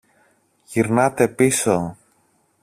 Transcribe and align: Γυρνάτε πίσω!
Γυρνάτε 0.67 1.27
πίσω! 1.27 1.97